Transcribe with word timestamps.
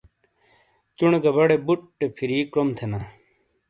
چُونے 0.97 1.19
گہ 1.23 1.31
بڑے 1.35 1.57
بُٹے 1.65 2.05
پھِری 2.15 2.39
کروم 2.51 2.69
تھینا۔ 2.77 2.99